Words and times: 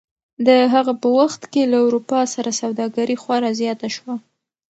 د 0.47 0.49
هغه 0.73 0.93
په 1.01 1.07
وخت 1.19 1.41
کې 1.51 1.63
له 1.71 1.77
اروپا 1.85 2.19
سره 2.33 2.57
سوداګري 2.61 3.15
خورا 3.21 3.49
زیاته 3.59 3.87
شوه. 3.95 4.15